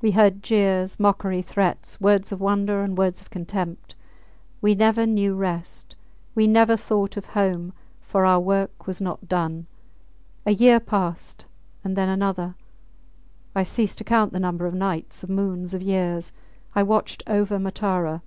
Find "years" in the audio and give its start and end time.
15.82-16.30